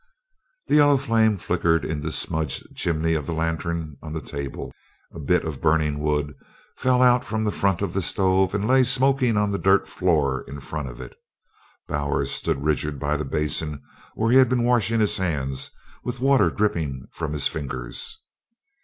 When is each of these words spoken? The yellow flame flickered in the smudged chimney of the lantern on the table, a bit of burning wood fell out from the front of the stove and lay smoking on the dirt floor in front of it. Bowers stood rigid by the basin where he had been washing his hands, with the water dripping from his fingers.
The 0.65 0.77
yellow 0.77 0.97
flame 0.97 1.37
flickered 1.37 1.85
in 1.85 2.01
the 2.01 2.11
smudged 2.11 2.75
chimney 2.75 3.13
of 3.13 3.27
the 3.27 3.35
lantern 3.35 3.97
on 4.01 4.13
the 4.13 4.19
table, 4.19 4.73
a 5.13 5.19
bit 5.19 5.43
of 5.45 5.61
burning 5.61 5.99
wood 5.99 6.33
fell 6.75 7.03
out 7.03 7.23
from 7.23 7.43
the 7.43 7.51
front 7.51 7.83
of 7.83 7.93
the 7.93 8.01
stove 8.01 8.55
and 8.55 8.67
lay 8.67 8.81
smoking 8.81 9.37
on 9.37 9.51
the 9.51 9.59
dirt 9.59 9.87
floor 9.87 10.41
in 10.47 10.59
front 10.59 10.89
of 10.89 10.99
it. 10.99 11.15
Bowers 11.87 12.31
stood 12.31 12.63
rigid 12.65 12.97
by 12.99 13.15
the 13.15 13.23
basin 13.25 13.83
where 14.15 14.31
he 14.31 14.39
had 14.39 14.49
been 14.49 14.63
washing 14.63 14.99
his 14.99 15.17
hands, 15.17 15.69
with 16.03 16.17
the 16.17 16.23
water 16.23 16.49
dripping 16.49 17.05
from 17.11 17.31
his 17.31 17.47
fingers. 17.47 18.23